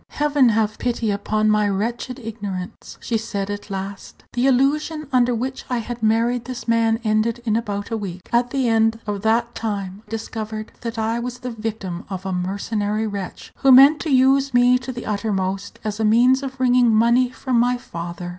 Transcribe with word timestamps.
"Heaven 0.09 0.49
have 0.49 0.79
pity 0.79 1.11
upon 1.11 1.51
my 1.51 1.69
wretched 1.69 2.17
ignorance!" 2.17 2.97
she 2.99 3.19
said 3.19 3.51
at 3.51 3.69
last; 3.69 4.23
"the 4.33 4.47
illusion 4.47 5.07
under 5.13 5.35
which 5.35 5.63
I 5.69 5.77
had 5.77 6.01
married 6.01 6.45
this 6.45 6.67
man 6.67 6.99
ended 7.03 7.39
in 7.45 7.55
about 7.55 7.91
a 7.91 7.97
week. 7.97 8.27
At 8.33 8.49
the 8.49 8.67
end 8.67 8.99
of 9.05 9.21
that 9.21 9.53
time 9.53 10.01
I 10.07 10.09
discovered 10.09 10.71
that 10.81 10.97
I 10.97 11.19
was 11.19 11.37
the 11.37 11.51
victim 11.51 12.05
of 12.09 12.25
a 12.25 12.33
mercenary 12.33 13.05
wretch, 13.05 13.53
who 13.57 13.71
meant 13.71 13.99
to 13.99 14.09
use 14.09 14.55
me 14.55 14.79
to 14.79 14.91
the 14.91 15.05
uttermost 15.05 15.77
as 15.83 15.99
a 15.99 16.03
means 16.03 16.41
of 16.41 16.59
wringing 16.59 16.89
money 16.91 17.29
from 17.29 17.59
my 17.59 17.77
father. 17.77 18.29